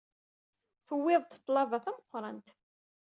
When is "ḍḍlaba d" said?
1.39-1.83